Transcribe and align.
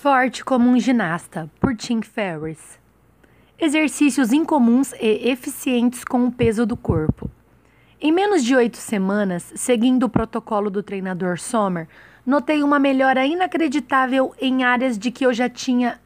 Forte 0.00 0.42
como 0.42 0.66
um 0.66 0.80
ginasta, 0.80 1.50
por 1.60 1.76
Tim 1.76 2.00
Ferriss. 2.00 2.78
Exercícios 3.58 4.32
incomuns 4.32 4.94
e 4.94 5.28
eficientes 5.28 6.04
com 6.04 6.24
o 6.24 6.32
peso 6.32 6.64
do 6.64 6.74
corpo. 6.74 7.30
Em 8.00 8.10
menos 8.10 8.42
de 8.42 8.56
oito 8.56 8.78
semanas, 8.78 9.52
seguindo 9.56 10.04
o 10.04 10.08
protocolo 10.08 10.70
do 10.70 10.82
treinador 10.82 11.38
Sommer, 11.38 11.86
notei 12.24 12.62
uma 12.62 12.78
melhora 12.78 13.26
inacreditável 13.26 14.34
em 14.40 14.64
áreas 14.64 14.98
de 14.98 15.10
que 15.10 15.26
eu 15.26 15.34
já 15.34 15.50
tinha 15.50 16.00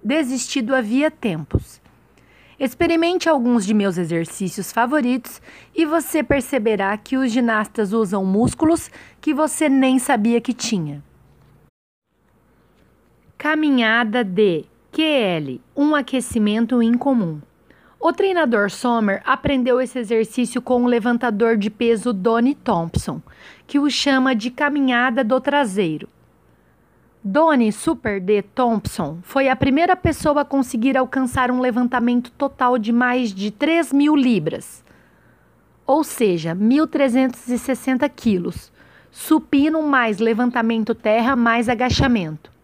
desistido 0.00 0.72
havia 0.72 1.10
tempos. 1.10 1.80
Experimente 2.60 3.28
alguns 3.28 3.66
de 3.66 3.74
meus 3.74 3.98
exercícios 3.98 4.70
favoritos 4.70 5.42
e 5.74 5.84
você 5.84 6.22
perceberá 6.22 6.96
que 6.96 7.16
os 7.16 7.32
ginastas 7.32 7.92
usam 7.92 8.24
músculos 8.24 8.88
que 9.20 9.34
você 9.34 9.68
nem 9.68 9.98
sabia 9.98 10.40
que 10.40 10.52
tinha. 10.52 11.02
Caminhada 13.38 14.24
de 14.24 14.64
QL, 14.90 15.60
um 15.76 15.94
aquecimento 15.94 16.82
incomum. 16.82 17.38
O 18.00 18.10
treinador 18.10 18.70
Sommer 18.70 19.20
aprendeu 19.26 19.78
esse 19.78 19.98
exercício 19.98 20.62
com 20.62 20.82
o 20.82 20.86
levantador 20.86 21.58
de 21.58 21.68
peso 21.68 22.14
Donnie 22.14 22.54
Thompson, 22.54 23.20
que 23.66 23.78
o 23.78 23.90
chama 23.90 24.34
de 24.34 24.50
caminhada 24.50 25.22
do 25.22 25.38
traseiro. 25.38 26.08
Donnie 27.22 27.72
Super 27.72 28.22
D. 28.22 28.40
Thompson 28.40 29.18
foi 29.22 29.50
a 29.50 29.54
primeira 29.54 29.94
pessoa 29.94 30.40
a 30.40 30.44
conseguir 30.44 30.96
alcançar 30.96 31.50
um 31.50 31.60
levantamento 31.60 32.32
total 32.32 32.78
de 32.78 32.90
mais 32.90 33.34
de 33.34 33.50
3 33.50 33.92
mil 33.92 34.16
libras, 34.16 34.82
ou 35.86 36.02
seja, 36.02 36.54
1.360 36.54 38.10
quilos, 38.16 38.72
supino 39.10 39.82
mais 39.82 40.20
levantamento 40.20 40.94
terra 40.94 41.36
mais 41.36 41.68
agachamento. 41.68 42.55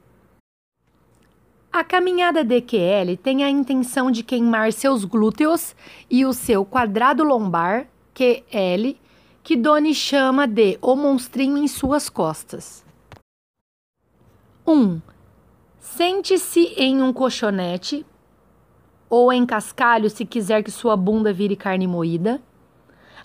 A 1.72 1.82
caminhada 1.82 2.44
DQL 2.44 3.16
tem 3.16 3.42
a 3.42 3.48
intenção 3.48 4.10
de 4.10 4.22
queimar 4.22 4.74
seus 4.74 5.06
glúteos 5.06 5.74
e 6.10 6.22
o 6.26 6.34
seu 6.34 6.66
quadrado 6.66 7.24
lombar, 7.24 7.86
QL, 8.12 8.94
que 9.42 9.56
Doni 9.56 9.94
chama 9.94 10.46
de 10.46 10.78
o 10.82 10.94
monstrinho 10.94 11.56
em 11.56 11.66
suas 11.66 12.10
costas. 12.10 12.84
1. 14.66 14.70
Um, 14.70 15.00
Sente-se 15.78 16.74
em 16.76 17.00
um 17.00 17.10
colchonete 17.10 18.04
ou 19.08 19.32
em 19.32 19.46
cascalho 19.46 20.10
se 20.10 20.26
quiser 20.26 20.62
que 20.62 20.70
sua 20.70 20.94
bunda 20.94 21.32
vire 21.32 21.56
carne 21.56 21.86
moída. 21.86 22.38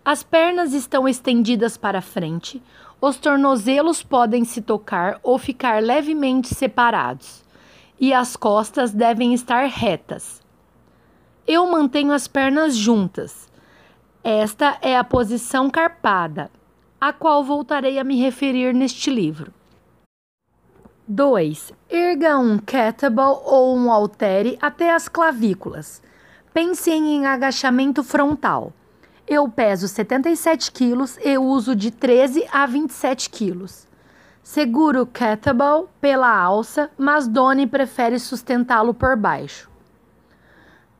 As 0.05 0.23
pernas 0.23 0.71
estão 0.71 1.05
estendidas 1.05 1.75
para 1.75 2.01
frente, 2.01 2.63
os 3.01 3.17
tornozelos 3.17 4.03
podem 4.03 4.45
se 4.45 4.61
tocar 4.61 5.19
ou 5.21 5.37
ficar 5.37 5.83
levemente 5.83 6.55
separados 6.55 7.45
e 7.99 8.13
as 8.13 8.35
costas 8.35 8.91
devem 8.91 9.33
estar 9.33 9.67
retas. 9.67 10.41
Eu 11.47 11.65
mantenho 11.67 12.11
as 12.11 12.27
pernas 12.27 12.75
juntas. 12.75 13.49
Esta 14.23 14.77
é 14.81 14.97
a 14.97 15.03
posição 15.03 15.69
carpada, 15.69 16.51
a 16.99 17.13
qual 17.13 17.43
voltarei 17.43 17.97
a 17.97 18.03
me 18.03 18.19
referir 18.19 18.73
neste 18.73 19.09
livro. 19.09 19.53
2. 21.07 21.71
Erga 21.89 22.37
um 22.37 22.57
kettlebell 22.57 23.41
ou 23.45 23.77
um 23.77 23.89
haltere 23.89 24.57
até 24.61 24.93
as 24.93 25.07
clavículas. 25.07 26.01
Pense 26.53 26.91
em 26.91 27.25
agachamento 27.25 28.03
frontal. 28.03 28.73
Eu 29.25 29.47
peso 29.47 29.87
77 29.87 30.71
quilos 30.71 31.17
e 31.23 31.37
uso 31.37 31.73
de 31.75 31.91
13 31.91 32.45
a 32.51 32.65
27 32.65 33.29
quilos. 33.29 33.87
Segura 34.49 35.01
o 35.01 35.05
kettlebell 35.05 35.89
pela 35.99 36.33
alça, 36.33 36.89
mas 36.97 37.27
Donnie 37.27 37.67
prefere 37.67 38.17
sustentá-lo 38.17 38.93
por 38.93 39.17
baixo. 39.17 39.69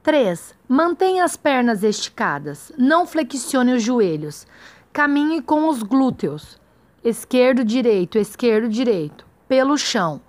3. 0.04 0.54
Mantenha 0.68 1.24
as 1.24 1.38
pernas 1.38 1.82
esticadas. 1.82 2.74
Não 2.78 3.08
flexione 3.08 3.72
os 3.72 3.82
joelhos. 3.82 4.46
Caminhe 4.92 5.42
com 5.42 5.70
os 5.70 5.82
glúteos. 5.82 6.60
Esquerdo, 7.02 7.64
direito, 7.64 8.18
esquerdo, 8.18 8.68
direito. 8.68 9.26
Pelo 9.48 9.78
chão. 9.78 10.20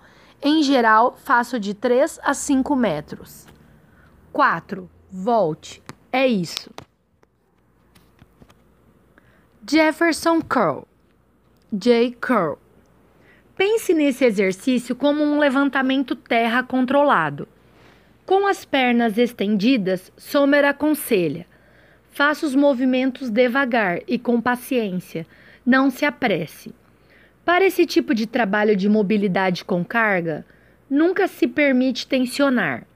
Em 0.41 0.63
geral, 0.63 1.17
faço 1.21 1.59
de 1.59 1.73
3 1.73 2.21
a 2.23 2.33
5 2.33 2.73
metros. 2.73 3.45
4. 4.31 4.89
Volte. 5.11 5.83
É 6.09 6.25
isso. 6.25 6.71
Jefferson 9.69 10.41
Curl. 10.41 10.87
J. 11.73 12.13
Curl. 12.13 12.68
Pense 13.59 13.93
nesse 13.93 14.23
exercício 14.23 14.95
como 14.95 15.21
um 15.21 15.37
levantamento 15.37 16.15
terra 16.15 16.63
controlado. 16.63 17.45
Com 18.25 18.47
as 18.47 18.63
pernas 18.63 19.17
estendidas, 19.17 20.13
Sommer 20.15 20.63
aconselha: 20.63 21.45
faça 22.09 22.45
os 22.45 22.55
movimentos 22.55 23.29
devagar 23.29 23.99
e 24.07 24.17
com 24.17 24.39
paciência, 24.39 25.27
não 25.65 25.89
se 25.89 26.05
apresse. 26.05 26.73
Para 27.43 27.65
esse 27.65 27.85
tipo 27.85 28.15
de 28.15 28.25
trabalho 28.25 28.77
de 28.77 28.87
mobilidade 28.87 29.65
com 29.65 29.83
carga, 29.83 30.45
nunca 30.89 31.27
se 31.27 31.45
permite 31.45 32.07
tensionar. 32.07 32.87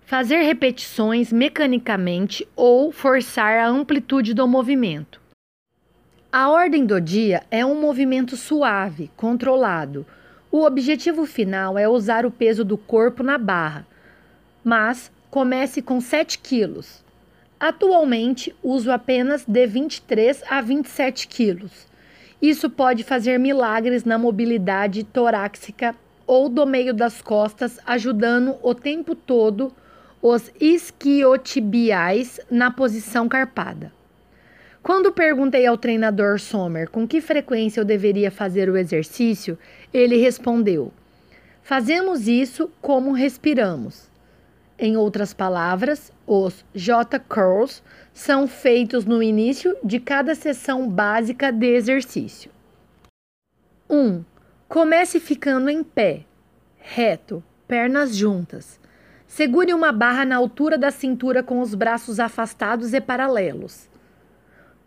Fazer 0.00 0.42
repetições 0.42 1.32
mecanicamente 1.32 2.44
ou 2.56 2.90
forçar 2.90 3.56
a 3.60 3.68
amplitude 3.68 4.34
do 4.34 4.48
movimento. 4.48 5.21
A 6.34 6.48
ordem 6.48 6.86
do 6.86 6.98
dia 6.98 7.42
é 7.50 7.62
um 7.62 7.78
movimento 7.78 8.38
suave, 8.38 9.10
controlado. 9.18 10.06
O 10.50 10.64
objetivo 10.64 11.26
final 11.26 11.76
é 11.76 11.86
usar 11.86 12.24
o 12.24 12.30
peso 12.30 12.64
do 12.64 12.78
corpo 12.78 13.22
na 13.22 13.36
barra, 13.36 13.86
mas 14.64 15.12
comece 15.30 15.82
com 15.82 16.00
7 16.00 16.38
quilos. 16.38 17.04
Atualmente, 17.60 18.56
uso 18.62 18.90
apenas 18.90 19.44
de 19.46 19.66
23 19.66 20.42
a 20.48 20.62
27 20.62 21.28
quilos. 21.28 21.86
Isso 22.40 22.70
pode 22.70 23.04
fazer 23.04 23.38
milagres 23.38 24.02
na 24.02 24.16
mobilidade 24.16 25.04
torácica 25.04 25.94
ou 26.26 26.48
do 26.48 26.64
meio 26.64 26.94
das 26.94 27.20
costas, 27.20 27.78
ajudando 27.84 28.56
o 28.62 28.74
tempo 28.74 29.14
todo 29.14 29.70
os 30.22 30.50
isquiotibiais 30.58 32.40
na 32.50 32.70
posição 32.70 33.28
carpada. 33.28 33.92
Quando 34.82 35.12
perguntei 35.12 35.64
ao 35.64 35.78
treinador 35.78 36.40
Sommer 36.40 36.90
com 36.90 37.06
que 37.06 37.20
frequência 37.20 37.80
eu 37.80 37.84
deveria 37.84 38.32
fazer 38.32 38.68
o 38.68 38.76
exercício, 38.76 39.56
ele 39.94 40.16
respondeu: 40.16 40.92
Fazemos 41.62 42.26
isso 42.26 42.68
como 42.80 43.12
respiramos. 43.12 44.10
Em 44.76 44.96
outras 44.96 45.32
palavras, 45.32 46.10
os 46.26 46.64
J-curls 46.74 47.80
são 48.12 48.48
feitos 48.48 49.04
no 49.04 49.22
início 49.22 49.76
de 49.84 50.00
cada 50.00 50.34
sessão 50.34 50.88
básica 50.88 51.52
de 51.52 51.66
exercício. 51.66 52.50
1. 53.88 53.96
Um, 53.96 54.24
comece 54.68 55.20
ficando 55.20 55.70
em 55.70 55.84
pé, 55.84 56.24
reto, 56.78 57.44
pernas 57.68 58.16
juntas. 58.16 58.80
Segure 59.28 59.72
uma 59.72 59.92
barra 59.92 60.24
na 60.24 60.36
altura 60.36 60.76
da 60.76 60.90
cintura 60.90 61.42
com 61.42 61.60
os 61.60 61.74
braços 61.76 62.18
afastados 62.18 62.92
e 62.92 63.00
paralelos. 63.00 63.91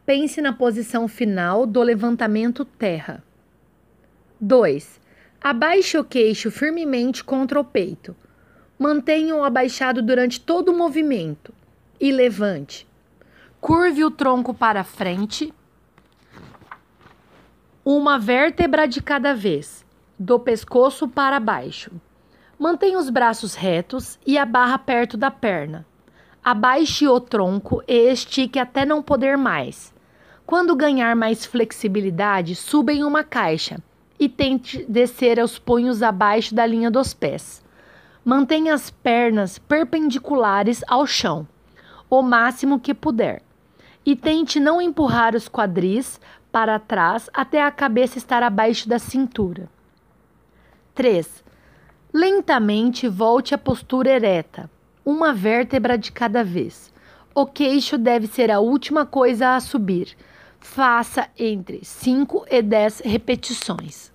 Pense 0.05 0.39
na 0.39 0.53
posição 0.53 1.07
final 1.07 1.65
do 1.65 1.81
levantamento 1.81 2.63
terra. 2.63 3.23
2. 4.39 5.01
Abaixe 5.41 5.97
o 5.97 6.03
queixo 6.03 6.51
firmemente 6.51 7.23
contra 7.23 7.59
o 7.59 7.63
peito. 7.63 8.15
Mantenha-o 8.77 9.43
abaixado 9.43 10.03
durante 10.03 10.39
todo 10.39 10.69
o 10.69 10.77
movimento 10.77 11.51
e 11.99 12.11
levante. 12.11 12.87
Curve 13.59 14.03
o 14.03 14.11
tronco 14.11 14.53
para 14.53 14.83
frente, 14.83 15.51
uma 17.83 18.19
vértebra 18.19 18.87
de 18.87 19.01
cada 19.01 19.33
vez, 19.33 19.83
do 20.19 20.39
pescoço 20.39 21.07
para 21.07 21.39
baixo. 21.39 21.89
Mantenha 22.59 22.99
os 22.99 23.09
braços 23.09 23.55
retos 23.55 24.19
e 24.23 24.37
a 24.37 24.45
barra 24.45 24.77
perto 24.77 25.17
da 25.17 25.31
perna. 25.31 25.83
Abaixe 26.43 27.07
o 27.07 27.19
tronco 27.19 27.81
e 27.87 28.11
estique 28.11 28.59
até 28.59 28.85
não 28.85 29.01
poder 29.01 29.35
mais. 29.35 29.94
Quando 30.45 30.75
ganhar 30.75 31.15
mais 31.15 31.43
flexibilidade, 31.43 32.55
suba 32.55 32.93
em 32.93 33.03
uma 33.03 33.23
caixa 33.23 33.79
e 34.19 34.29
tente 34.29 34.85
descer 34.87 35.39
aos 35.39 35.57
punhos 35.57 36.03
abaixo 36.03 36.53
da 36.53 36.63
linha 36.67 36.91
dos 36.91 37.15
pés. 37.15 37.63
Mantenha 38.23 38.75
as 38.75 38.91
pernas 38.91 39.57
perpendiculares 39.57 40.83
ao 40.87 41.07
chão, 41.07 41.47
o 42.07 42.21
máximo 42.21 42.79
que 42.79 42.93
puder, 42.93 43.41
e 44.05 44.15
tente 44.15 44.59
não 44.59 44.79
empurrar 44.79 45.35
os 45.35 45.49
quadris 45.49 46.21
para 46.51 46.77
trás 46.77 47.27
até 47.33 47.63
a 47.63 47.71
cabeça 47.71 48.19
estar 48.19 48.43
abaixo 48.43 48.87
da 48.87 48.99
cintura. 48.99 49.67
3. 50.93 51.43
Lentamente 52.13 53.07
volte 53.07 53.55
à 53.55 53.57
postura 53.57 54.11
ereta, 54.11 54.69
uma 55.03 55.33
vértebra 55.33 55.97
de 55.97 56.11
cada 56.11 56.43
vez. 56.43 56.93
O 57.33 57.47
queixo 57.47 57.97
deve 57.97 58.27
ser 58.27 58.51
a 58.51 58.59
última 58.59 59.07
coisa 59.07 59.55
a 59.55 59.59
subir 59.59 60.15
Faça 60.67 61.29
entre 61.37 61.85
5 61.85 62.47
e 62.51 62.61
10 62.61 63.01
repetições. 63.05 64.11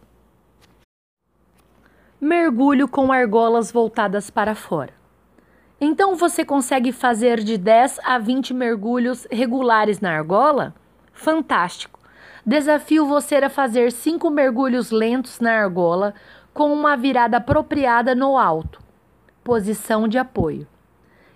mergulho 2.20 2.86
com 2.86 3.10
argolas 3.10 3.72
voltadas 3.72 4.28
para 4.28 4.54
fora. 4.54 4.92
Então 5.80 6.16
você 6.16 6.44
consegue 6.44 6.92
fazer 6.92 7.42
de 7.42 7.56
10 7.56 8.00
a 8.04 8.18
20 8.18 8.52
mergulhos 8.52 9.26
regulares 9.30 10.00
na 10.00 10.10
argola? 10.10 10.74
Fantástico! 11.14 11.98
Desafio 12.44 13.06
você 13.06 13.36
a 13.36 13.48
fazer 13.48 13.90
5 13.90 14.28
mergulhos 14.28 14.90
lentos 14.90 15.40
na 15.40 15.52
argola 15.52 16.12
com 16.52 16.70
uma 16.74 16.94
virada 16.94 17.38
apropriada 17.38 18.14
no 18.14 18.36
alto. 18.36 18.82
Posição 19.42 20.06
de 20.06 20.18
apoio. 20.18 20.66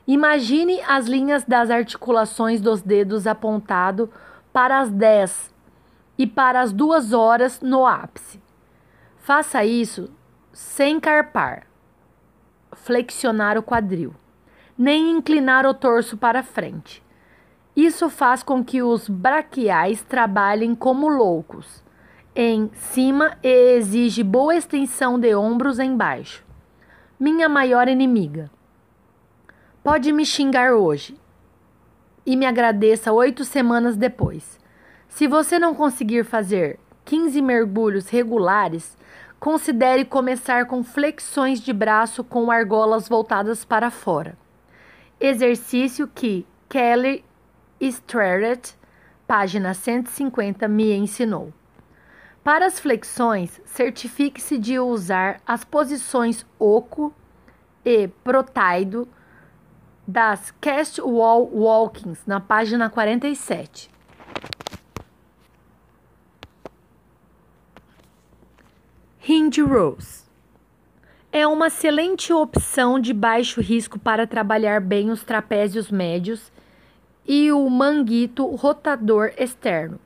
Imagine 0.06 0.82
as 0.82 1.06
linhas 1.06 1.44
das 1.44 1.70
articulações 1.70 2.60
dos 2.60 2.82
dedos 2.82 3.26
apontado 3.26 4.10
para 4.54 4.78
as 4.78 4.88
10 4.88 5.52
e 6.16 6.28
para 6.28 6.60
as 6.60 6.72
2 6.72 7.12
horas 7.12 7.60
no 7.60 7.84
ápice. 7.84 8.40
Faça 9.18 9.64
isso 9.64 10.08
sem 10.52 11.00
carpar, 11.00 11.66
flexionar 12.72 13.58
o 13.58 13.64
quadril, 13.64 14.14
nem 14.78 15.10
inclinar 15.10 15.66
o 15.66 15.74
torso 15.74 16.16
para 16.16 16.44
frente. 16.44 17.02
Isso 17.74 18.08
faz 18.08 18.44
com 18.44 18.64
que 18.64 18.80
os 18.80 19.08
braquiais 19.08 20.04
trabalhem 20.04 20.72
como 20.72 21.08
loucos 21.08 21.82
em 22.32 22.70
cima 22.74 23.36
e 23.42 23.74
exige 23.76 24.22
boa 24.22 24.54
extensão 24.54 25.18
de 25.18 25.34
ombros 25.34 25.80
embaixo. 25.80 26.44
Minha 27.18 27.48
maior 27.48 27.88
inimiga. 27.88 28.48
Pode 29.82 30.12
me 30.12 30.24
xingar 30.24 30.74
hoje 30.74 31.18
e 32.26 32.36
me 32.36 32.46
agradeça 32.46 33.12
oito 33.12 33.44
semanas 33.44 33.96
depois. 33.96 34.58
Se 35.08 35.26
você 35.26 35.58
não 35.58 35.74
conseguir 35.74 36.24
fazer 36.24 36.78
15 37.04 37.40
mergulhos 37.42 38.08
regulares, 38.08 38.96
considere 39.38 40.04
começar 40.04 40.66
com 40.66 40.82
flexões 40.82 41.60
de 41.60 41.72
braço 41.72 42.24
com 42.24 42.50
argolas 42.50 43.08
voltadas 43.08 43.64
para 43.64 43.90
fora. 43.90 44.36
Exercício 45.20 46.08
que 46.08 46.46
Kelly 46.68 47.24
Starrett, 47.80 48.74
página 49.26 49.74
150, 49.74 50.66
me 50.66 50.92
ensinou. 50.94 51.52
Para 52.42 52.66
as 52.66 52.78
flexões, 52.78 53.60
certifique-se 53.64 54.58
de 54.58 54.78
usar 54.78 55.40
as 55.46 55.64
posições 55.64 56.44
oco 56.58 57.14
e 57.84 58.08
protaido 58.08 59.08
das 60.06 60.52
Cast 60.60 61.00
Wall 61.00 61.48
Walkings 61.52 62.20
na 62.26 62.38
página 62.38 62.90
47. 62.90 63.90
Hinge 69.26 69.62
Rows 69.62 70.24
é 71.32 71.46
uma 71.46 71.68
excelente 71.68 72.32
opção 72.32 73.00
de 73.00 73.14
baixo 73.14 73.60
risco 73.60 73.98
para 73.98 74.26
trabalhar 74.26 74.80
bem 74.80 75.10
os 75.10 75.24
trapézios 75.24 75.90
médios 75.90 76.52
e 77.26 77.50
o 77.50 77.68
manguito 77.70 78.46
rotador 78.54 79.32
externo, 79.38 79.98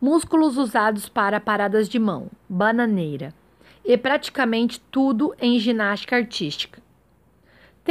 músculos 0.00 0.56
usados 0.56 1.08
para 1.08 1.40
paradas 1.40 1.88
de 1.88 1.98
mão, 1.98 2.30
bananeira 2.48 3.34
e 3.84 3.98
praticamente 3.98 4.80
tudo 4.90 5.34
em 5.40 5.58
ginástica 5.58 6.14
artística. 6.14 6.80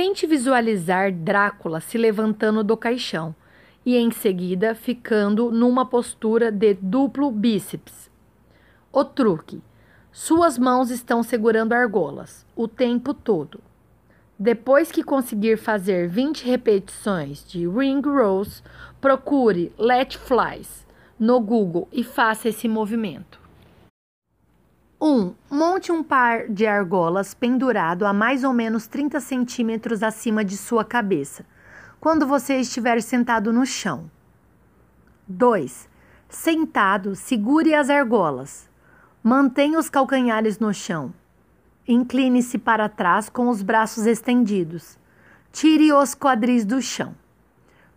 Tente 0.01 0.25
visualizar 0.25 1.11
Drácula 1.11 1.81
se 1.81 1.97
levantando 1.97 2.63
do 2.63 2.77
caixão 2.77 3.35
e 3.85 3.97
em 3.97 4.09
seguida 4.11 4.73
ficando 4.73 5.51
numa 5.51 5.85
postura 5.85 6.49
de 6.49 6.73
duplo 6.73 7.29
bíceps. 7.29 8.09
O 8.93 9.03
truque: 9.03 9.61
suas 10.09 10.57
mãos 10.57 10.89
estão 10.89 11.21
segurando 11.21 11.73
argolas 11.73 12.45
o 12.55 12.65
tempo 12.65 13.13
todo. 13.13 13.59
Depois 14.39 14.89
que 14.89 15.03
conseguir 15.03 15.57
fazer 15.57 16.07
20 16.07 16.45
repetições 16.45 17.45
de 17.45 17.67
ring 17.67 17.99
rows, 18.01 18.63
procure 19.01 19.73
let 19.77 20.17
flies 20.17 20.87
no 21.19 21.41
Google 21.41 21.89
e 21.91 22.05
faça 22.05 22.47
esse 22.47 22.69
movimento. 22.69 23.37
1. 25.01 25.07
Um, 25.07 25.33
monte 25.49 25.93
um 25.93 26.03
par 26.03 26.49
de 26.49 26.67
argolas 26.67 27.33
pendurado 27.33 28.05
a 28.05 28.11
mais 28.11 28.43
ou 28.43 28.51
menos 28.51 28.85
30 28.85 29.21
centímetros 29.21 30.03
acima 30.03 30.43
de 30.43 30.57
sua 30.57 30.83
cabeça, 30.83 31.45
quando 32.01 32.27
você 32.27 32.57
estiver 32.57 33.01
sentado 33.01 33.53
no 33.53 33.65
chão. 33.65 34.11
2. 35.25 35.87
Sentado, 36.27 37.15
segure 37.15 37.73
as 37.73 37.89
argolas. 37.89 38.69
Mantenha 39.23 39.79
os 39.79 39.89
calcanhares 39.89 40.59
no 40.59 40.73
chão. 40.73 41.13
Incline-se 41.87 42.57
para 42.57 42.89
trás 42.89 43.29
com 43.29 43.47
os 43.47 43.61
braços 43.61 44.05
estendidos. 44.05 44.97
Tire 45.53 45.93
os 45.93 46.13
quadris 46.13 46.65
do 46.65 46.81
chão. 46.81 47.15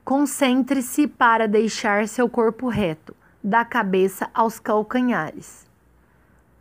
Concentre-se 0.05 1.09
para 1.09 1.49
deixar 1.49 2.07
seu 2.07 2.29
corpo 2.29 2.69
reto, 2.69 3.15
da 3.43 3.65
cabeça 3.65 4.31
aos 4.33 4.61
calcanhares. 4.61 5.72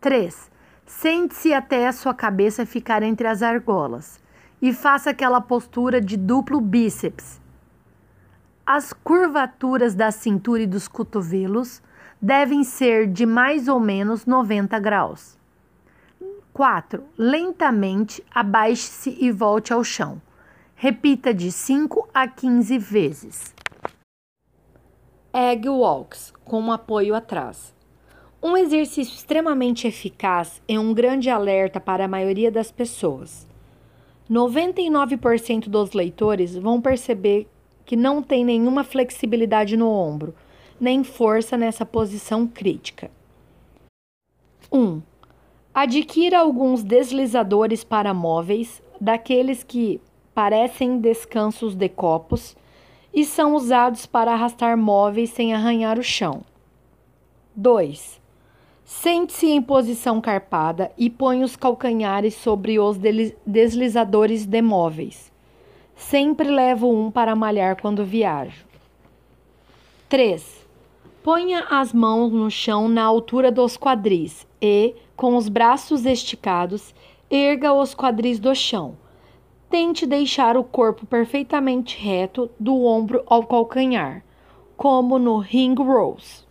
3. 0.02 0.50
Sente-se 0.84 1.54
até 1.54 1.86
a 1.86 1.92
sua 1.92 2.12
cabeça 2.12 2.66
ficar 2.66 3.04
entre 3.04 3.28
as 3.28 3.40
argolas 3.40 4.20
e 4.60 4.72
faça 4.72 5.10
aquela 5.10 5.40
postura 5.40 6.00
de 6.00 6.16
duplo 6.16 6.60
bíceps. 6.60 7.40
As 8.66 8.92
curvaturas 8.92 9.94
da 9.94 10.10
cintura 10.10 10.62
e 10.62 10.66
dos 10.66 10.88
cotovelos 10.88 11.80
devem 12.20 12.64
ser 12.64 13.06
de 13.06 13.24
mais 13.24 13.68
ou 13.68 13.78
menos 13.78 14.26
90 14.26 14.76
graus. 14.80 15.38
4. 16.52 17.04
Lentamente 17.16 18.24
abaixe-se 18.34 19.16
e 19.20 19.30
volte 19.30 19.72
ao 19.72 19.84
chão. 19.84 20.20
Repita 20.74 21.32
de 21.32 21.52
5 21.52 22.08
a 22.12 22.26
15 22.26 22.76
vezes. 22.76 23.54
Egg 25.32 25.68
walks 25.68 26.32
com 26.44 26.72
apoio 26.72 27.14
atrás. 27.14 27.72
Um 28.42 28.56
exercício 28.56 29.14
extremamente 29.14 29.86
eficaz 29.86 30.60
e 30.66 30.76
um 30.76 30.92
grande 30.92 31.30
alerta 31.30 31.78
para 31.78 32.06
a 32.06 32.08
maioria 32.08 32.50
das 32.50 32.72
pessoas. 32.72 33.46
99% 34.28 35.68
dos 35.68 35.92
leitores 35.92 36.56
vão 36.56 36.80
perceber 36.80 37.46
que 37.84 37.94
não 37.94 38.20
tem 38.20 38.44
nenhuma 38.44 38.82
flexibilidade 38.82 39.76
no 39.76 39.88
ombro, 39.88 40.34
nem 40.80 41.04
força 41.04 41.56
nessa 41.56 41.86
posição 41.86 42.44
crítica. 42.44 43.12
1. 44.72 44.78
Um, 44.80 45.02
adquira 45.72 46.40
alguns 46.40 46.82
deslizadores 46.82 47.84
para 47.84 48.12
móveis, 48.12 48.82
daqueles 49.00 49.62
que 49.62 50.00
parecem 50.34 50.98
descansos 50.98 51.76
de 51.76 51.88
copos 51.88 52.56
e 53.14 53.24
são 53.24 53.54
usados 53.54 54.04
para 54.04 54.32
arrastar 54.32 54.76
móveis 54.76 55.30
sem 55.30 55.54
arranhar 55.54 55.96
o 55.96 56.02
chão. 56.02 56.42
2. 57.54 58.21
Sente-se 59.00 59.46
em 59.46 59.60
posição 59.60 60.20
carpada 60.20 60.92
e 60.98 61.08
põe 61.08 61.42
os 61.42 61.56
calcanhares 61.56 62.34
sobre 62.34 62.78
os 62.78 62.98
deslizadores 63.44 64.46
de 64.46 64.62
móveis. 64.62 65.32
Sempre 65.96 66.48
levo 66.48 66.88
um 66.88 67.10
para 67.10 67.34
malhar 67.34 67.80
quando 67.80 68.04
viajo. 68.04 68.64
3. 70.08 70.66
Ponha 71.20 71.66
as 71.70 71.92
mãos 71.92 72.30
no 72.30 72.50
chão 72.50 72.86
na 72.86 73.02
altura 73.02 73.50
dos 73.50 73.76
quadris 73.78 74.46
e, 74.60 74.94
com 75.16 75.36
os 75.36 75.48
braços 75.48 76.04
esticados, 76.04 76.94
erga 77.30 77.72
os 77.72 77.94
quadris 77.94 78.38
do 78.38 78.54
chão. 78.54 78.96
Tente 79.70 80.06
deixar 80.06 80.56
o 80.56 80.62
corpo 80.62 81.06
perfeitamente 81.06 81.98
reto 81.98 82.50
do 82.60 82.84
ombro 82.84 83.24
ao 83.26 83.44
calcanhar, 83.46 84.22
como 84.76 85.18
no 85.18 85.38
ring 85.38 85.74
rows. 85.74 86.41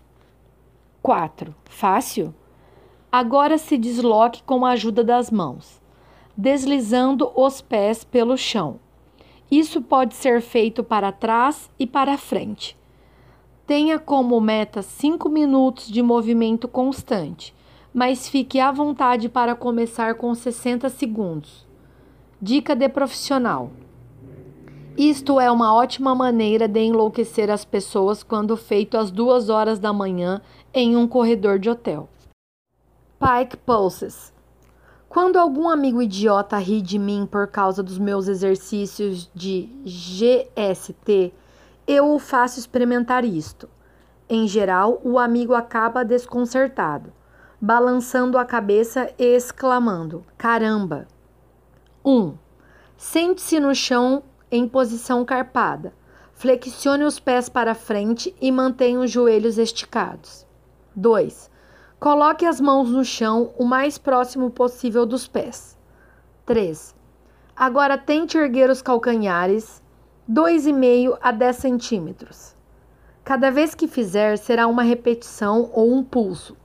4. 1.01 1.55
Fácil? 1.65 2.33
Agora 3.11 3.57
se 3.57 3.75
desloque 3.75 4.43
com 4.43 4.63
a 4.63 4.71
ajuda 4.71 5.03
das 5.03 5.31
mãos, 5.31 5.81
deslizando 6.37 7.31
os 7.35 7.59
pés 7.59 8.03
pelo 8.03 8.37
chão. 8.37 8.79
Isso 9.49 9.81
pode 9.81 10.13
ser 10.13 10.41
feito 10.41 10.83
para 10.83 11.11
trás 11.11 11.71
e 11.79 11.87
para 11.87 12.17
frente. 12.19 12.77
Tenha 13.65 13.97
como 13.97 14.39
meta 14.39 14.81
5 14.83 15.27
minutos 15.27 15.89
de 15.89 16.03
movimento 16.03 16.67
constante, 16.67 17.53
mas 17.91 18.29
fique 18.29 18.59
à 18.59 18.71
vontade 18.71 19.27
para 19.27 19.55
começar 19.55 20.15
com 20.15 20.33
60 20.35 20.87
segundos. 20.89 21.65
Dica 22.39 22.75
de 22.75 22.87
profissional: 22.87 23.71
isto 24.97 25.39
é 25.39 25.49
uma 25.49 25.73
ótima 25.73 26.13
maneira 26.13 26.67
de 26.67 26.81
enlouquecer 26.81 27.49
as 27.49 27.63
pessoas 27.63 28.23
quando 28.23 28.57
feito 28.57 28.97
às 28.97 29.09
duas 29.09 29.49
horas 29.49 29.79
da 29.79 29.93
manhã 29.93 30.41
em 30.73 30.95
um 30.95 31.07
corredor 31.07 31.59
de 31.59 31.69
hotel. 31.69 32.07
Pike 33.19 33.57
Pulses. 33.57 34.33
Quando 35.09 35.37
algum 35.37 35.67
amigo 35.67 36.01
idiota 36.01 36.57
ri 36.57 36.81
de 36.81 36.97
mim 36.97 37.27
por 37.29 37.47
causa 37.47 37.83
dos 37.83 37.99
meus 37.99 38.29
exercícios 38.29 39.29
de 39.35 39.69
GST, 39.83 41.33
eu 41.85 42.13
o 42.13 42.19
faço 42.19 42.57
experimentar 42.57 43.25
isto. 43.25 43.69
Em 44.29 44.47
geral, 44.47 45.01
o 45.03 45.19
amigo 45.19 45.53
acaba 45.53 46.05
desconcertado, 46.05 47.11
balançando 47.59 48.37
a 48.37 48.45
cabeça 48.45 49.13
e 49.19 49.35
exclamando: 49.35 50.23
Caramba! 50.37 51.05
1. 52.05 52.33
Sente-se 52.95 53.59
no 53.59 53.75
chão 53.75 54.23
em 54.49 54.65
posição 54.65 55.25
carpada. 55.25 55.93
Flexione 56.33 57.03
os 57.03 57.19
pés 57.19 57.49
para 57.49 57.75
frente 57.75 58.33
e 58.39 58.51
mantenha 58.51 59.01
os 59.01 59.11
joelhos 59.11 59.57
esticados. 59.57 60.49
2. 60.95 61.49
Coloque 61.99 62.45
as 62.45 62.59
mãos 62.59 62.89
no 62.89 63.05
chão 63.05 63.53
o 63.57 63.63
mais 63.63 63.97
próximo 63.97 64.49
possível 64.49 65.05
dos 65.05 65.27
pés. 65.27 65.77
3. 66.45 66.95
Agora 67.55 67.97
tente 67.97 68.37
erguer 68.37 68.69
os 68.69 68.81
calcanhares 68.81 69.81
2,5 70.29 71.17
a 71.21 71.31
10 71.31 71.55
centímetros. 71.55 72.55
Cada 73.23 73.51
vez 73.51 73.75
que 73.75 73.87
fizer, 73.87 74.37
será 74.37 74.67
uma 74.67 74.81
repetição 74.81 75.69
ou 75.73 75.93
um 75.93 76.03
pulso. 76.03 76.57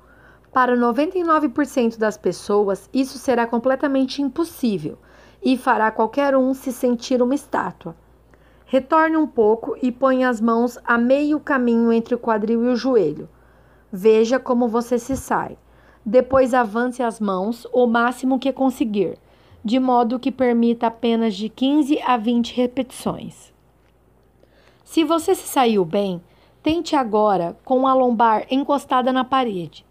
Para 0.53 0.77
99% 0.77 1.99
das 1.99 2.17
pessoas, 2.17 2.89
isso 2.93 3.19
será 3.19 3.47
completamente 3.47 4.23
impossível 4.23 4.99
e 5.43 5.57
fará 5.57 5.91
qualquer 5.91 6.35
um 6.35 6.55
se 6.55 6.73
sentir 6.73 7.21
uma 7.21 7.35
estátua. 7.35 7.95
Retorne 8.65 9.17
um 9.17 9.27
pouco 9.27 9.77
e 9.81 9.93
ponha 9.93 10.29
as 10.29 10.41
mãos 10.41 10.79
a 10.85 10.99
meio 10.99 11.39
caminho 11.39 11.93
entre 11.93 12.15
o 12.15 12.19
quadril 12.19 12.65
e 12.65 12.69
o 12.69 12.77
joelho. 12.77 13.29
Veja 13.93 14.39
como 14.39 14.69
você 14.69 14.99
se 14.99 15.17
sai. 15.17 15.57
Depois 16.05 16.55
avance 16.55 17.03
as 17.03 17.21
mãos 17.21 17.67
o 17.73 17.87
máximo 17.87 18.39
que 18.39 18.53
conseguir, 18.53 19.19
de 19.65 19.79
modo 19.79 20.19
que 20.19 20.31
permita 20.31 20.89
apenas 20.89 21.35
de 21.35 21.49
15 21.49 22.01
a 22.03 22.17
20 22.17 22.55
repetições. 22.55 23.53
Se 24.85 25.05
você 25.05 25.35
se 25.35 25.49
saiu 25.49 25.85
bem, 25.85 26.21
tente 26.63 26.95
agora 26.95 27.57
com 27.65 27.87
a 27.87 27.95
lombar 27.95 28.47
encostada 28.51 29.13
na 29.13 29.25
parede. 29.25 29.85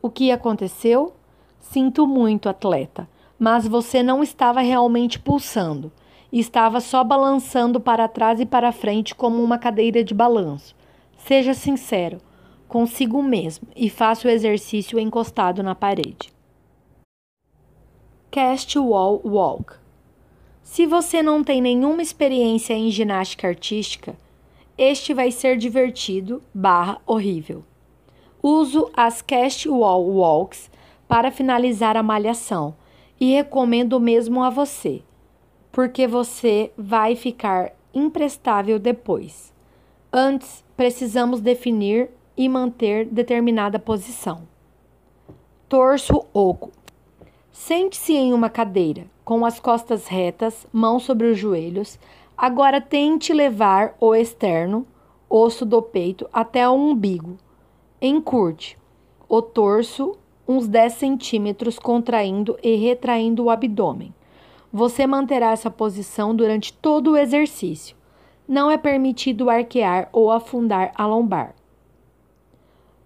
O 0.00 0.10
que 0.10 0.30
aconteceu? 0.30 1.12
Sinto 1.60 2.06
muito, 2.06 2.48
atleta, 2.48 3.08
mas 3.38 3.66
você 3.66 4.02
não 4.02 4.22
estava 4.22 4.60
realmente 4.60 5.18
pulsando. 5.18 5.92
Estava 6.32 6.80
só 6.80 7.04
balançando 7.04 7.78
para 7.78 8.08
trás 8.08 8.40
e 8.40 8.46
para 8.46 8.72
frente 8.72 9.14
como 9.14 9.42
uma 9.42 9.58
cadeira 9.58 10.02
de 10.02 10.14
balanço. 10.14 10.74
Seja 11.18 11.52
sincero 11.54 12.18
consigo 12.72 13.22
mesmo 13.22 13.68
e 13.76 13.90
faça 13.90 14.26
o 14.26 14.30
exercício 14.30 14.98
encostado 14.98 15.62
na 15.62 15.74
parede. 15.74 16.32
Cast 18.30 18.78
Wall 18.78 19.20
Walk. 19.22 19.74
Se 20.62 20.86
você 20.86 21.22
não 21.22 21.44
tem 21.44 21.60
nenhuma 21.60 22.00
experiência 22.00 22.72
em 22.72 22.90
ginástica 22.90 23.46
artística, 23.46 24.16
este 24.78 25.12
vai 25.12 25.30
ser 25.30 25.58
divertido 25.58 26.42
barra 26.54 26.98
horrível. 27.06 27.62
Uso 28.42 28.90
as 28.96 29.20
Cast 29.20 29.68
Wall 29.68 30.08
Walks 30.08 30.70
para 31.06 31.30
finalizar 31.30 31.94
a 31.94 32.02
malhação 32.02 32.74
e 33.20 33.34
recomendo 33.34 34.00
mesmo 34.00 34.42
a 34.42 34.48
você, 34.48 35.02
porque 35.70 36.06
você 36.06 36.72
vai 36.74 37.16
ficar 37.16 37.74
imprestável 37.92 38.78
depois. 38.78 39.52
Antes, 40.10 40.64
precisamos 40.74 41.42
definir 41.42 42.08
e 42.44 42.48
manter 42.48 43.06
determinada 43.06 43.78
posição. 43.78 44.48
Torso 45.68 46.26
oco. 46.34 46.72
Sente-se 47.52 48.14
em 48.14 48.32
uma 48.32 48.50
cadeira, 48.50 49.06
com 49.24 49.46
as 49.46 49.60
costas 49.60 50.08
retas, 50.08 50.66
mãos 50.72 51.04
sobre 51.04 51.28
os 51.28 51.38
joelhos. 51.38 52.00
Agora 52.36 52.80
tente 52.80 53.32
levar 53.32 53.94
o 54.00 54.12
externo, 54.12 54.84
osso 55.30 55.64
do 55.64 55.80
peito, 55.80 56.28
até 56.32 56.68
o 56.68 56.72
umbigo. 56.72 57.38
Encurte 58.00 58.76
o 59.28 59.40
torso 59.40 60.18
uns 60.46 60.66
10 60.66 60.94
centímetros, 60.94 61.78
contraindo 61.78 62.58
e 62.60 62.74
retraindo 62.74 63.44
o 63.44 63.50
abdômen. 63.50 64.12
Você 64.72 65.06
manterá 65.06 65.52
essa 65.52 65.70
posição 65.70 66.34
durante 66.34 66.72
todo 66.72 67.12
o 67.12 67.16
exercício. 67.16 67.96
Não 68.48 68.68
é 68.68 68.76
permitido 68.76 69.48
arquear 69.48 70.08
ou 70.12 70.28
afundar 70.28 70.90
a 70.96 71.06
lombar 71.06 71.54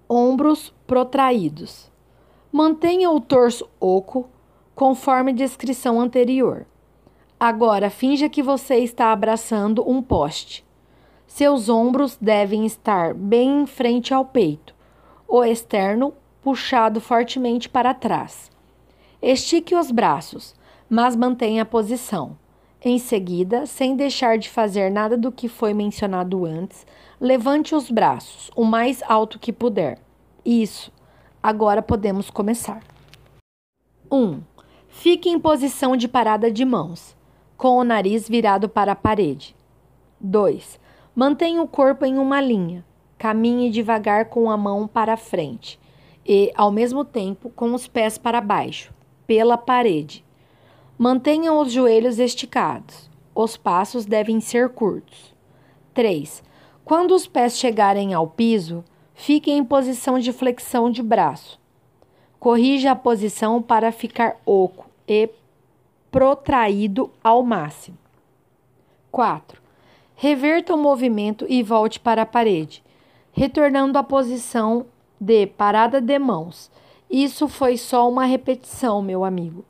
ombros 0.08 0.72
protraídos. 0.86 1.90
Mantenha 2.52 3.10
o 3.10 3.20
torso 3.20 3.68
oco, 3.80 4.28
conforme 4.74 5.32
descrição 5.32 6.00
anterior. 6.00 6.66
Agora, 7.38 7.90
finja 7.90 8.28
que 8.28 8.42
você 8.42 8.76
está 8.76 9.12
abraçando 9.12 9.88
um 9.88 10.00
poste. 10.00 10.64
Seus 11.26 11.68
ombros 11.68 12.16
devem 12.20 12.64
estar 12.64 13.12
bem 13.12 13.62
em 13.62 13.66
frente 13.66 14.14
ao 14.14 14.24
peito, 14.24 14.74
o 15.28 15.44
externo 15.44 16.14
puxado 16.40 17.00
fortemente 17.00 17.68
para 17.68 17.92
trás. 17.92 18.50
Estique 19.20 19.74
os 19.74 19.90
braços, 19.90 20.54
mas 20.88 21.16
mantenha 21.16 21.62
a 21.62 21.66
posição. 21.66 22.38
Em 22.80 22.98
seguida, 22.98 23.66
sem 23.66 23.96
deixar 23.96 24.38
de 24.38 24.48
fazer 24.48 24.90
nada 24.90 25.16
do 25.16 25.32
que 25.32 25.48
foi 25.48 25.74
mencionado 25.74 26.44
antes, 26.46 26.86
levante 27.20 27.74
os 27.74 27.90
braços 27.90 28.50
o 28.54 28.64
mais 28.64 29.02
alto 29.02 29.38
que 29.38 29.52
puder. 29.52 29.98
Isso. 30.44 30.92
Agora 31.42 31.82
podemos 31.82 32.30
começar. 32.30 32.82
1. 34.10 34.16
Um, 34.16 34.42
fique 34.88 35.28
em 35.28 35.38
posição 35.38 35.96
de 35.96 36.08
parada 36.08 36.50
de 36.50 36.64
mãos, 36.64 37.16
com 37.56 37.78
o 37.78 37.84
nariz 37.84 38.28
virado 38.28 38.68
para 38.68 38.92
a 38.92 38.96
parede. 38.96 39.54
2. 40.20 40.78
Mantenha 41.14 41.62
o 41.62 41.68
corpo 41.68 42.04
em 42.04 42.18
uma 42.18 42.40
linha. 42.40 42.84
Caminhe 43.18 43.70
devagar 43.70 44.26
com 44.26 44.50
a 44.50 44.56
mão 44.56 44.86
para 44.86 45.16
frente 45.16 45.80
e, 46.26 46.52
ao 46.54 46.70
mesmo 46.70 47.04
tempo, 47.04 47.48
com 47.50 47.72
os 47.72 47.86
pés 47.86 48.18
para 48.18 48.40
baixo, 48.40 48.92
pela 49.26 49.56
parede. 49.56 50.24
Mantenha 50.98 51.52
os 51.52 51.72
joelhos 51.72 52.18
esticados. 52.18 53.08
Os 53.34 53.56
passos 53.56 54.04
devem 54.04 54.40
ser 54.40 54.70
curtos. 54.70 55.34
3. 55.94 56.42
Quando 56.86 57.16
os 57.16 57.26
pés 57.26 57.58
chegarem 57.58 58.14
ao 58.14 58.28
piso, 58.28 58.84
fique 59.12 59.50
em 59.50 59.64
posição 59.64 60.20
de 60.20 60.32
flexão 60.32 60.88
de 60.88 61.02
braço. 61.02 61.58
Corrija 62.38 62.92
a 62.92 62.94
posição 62.94 63.60
para 63.60 63.90
ficar 63.90 64.36
oco 64.46 64.88
e 65.08 65.28
protraído 66.12 67.10
ao 67.24 67.42
máximo. 67.42 67.98
4. 69.10 69.60
Reverta 70.14 70.76
o 70.76 70.78
movimento 70.78 71.44
e 71.48 71.60
volte 71.60 71.98
para 71.98 72.22
a 72.22 72.26
parede, 72.26 72.84
retornando 73.32 73.98
à 73.98 74.04
posição 74.04 74.86
de 75.20 75.44
parada 75.44 76.00
de 76.00 76.20
mãos. 76.20 76.70
Isso 77.10 77.48
foi 77.48 77.76
só 77.76 78.08
uma 78.08 78.26
repetição, 78.26 79.02
meu 79.02 79.24
amigo. 79.24 79.64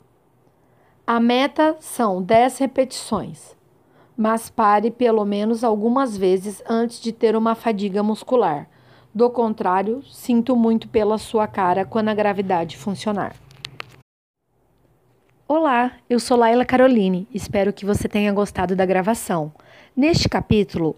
A 1.07 1.19
meta 1.19 1.77
são 1.79 2.21
10 2.21 2.59
repetições, 2.59 3.56
mas 4.17 4.49
pare 4.49 4.89
pelo 4.89 5.23
menos 5.23 5.63
algumas 5.63 6.17
vezes 6.17 6.63
antes 6.67 6.99
de 6.99 7.11
ter 7.11 7.35
uma 7.35 7.53
fadiga 7.53 8.01
muscular. 8.01 8.67
Do 9.13 9.29
contrário, 9.29 10.03
sinto 10.03 10.55
muito 10.55 10.87
pela 10.89 11.19
sua 11.19 11.47
cara 11.47 11.85
quando 11.85 12.09
a 12.09 12.15
gravidade 12.15 12.75
funcionar. 12.75 13.35
Olá, 15.47 15.93
eu 16.09 16.19
sou 16.19 16.35
Laila 16.35 16.65
Caroline. 16.65 17.27
Espero 17.33 17.71
que 17.71 17.85
você 17.85 18.09
tenha 18.09 18.33
gostado 18.33 18.75
da 18.75 18.85
gravação. 18.85 19.51
Neste 19.95 20.27
capítulo, 20.27 20.95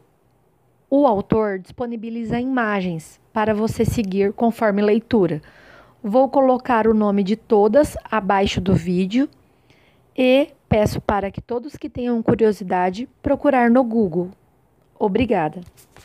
o 0.89 1.05
autor 1.05 1.59
disponibiliza 1.59 2.39
imagens 2.39 3.19
para 3.31 3.53
você 3.53 3.85
seguir 3.85 4.33
conforme 4.33 4.81
leitura. 4.81 5.41
Vou 6.01 6.29
colocar 6.29 6.87
o 6.87 6.93
nome 6.93 7.23
de 7.23 7.35
todas 7.35 7.95
abaixo 8.09 8.59
do 8.59 8.73
vídeo 8.73 9.29
e 10.17 10.49
peço 10.69 11.01
para 11.01 11.31
que 11.31 11.41
todos 11.41 11.75
que 11.75 11.89
tenham 11.89 12.21
curiosidade 12.21 13.09
procurar 13.23 13.71
no 13.71 13.83
Google. 13.83 14.29
Obrigada. 14.97 15.61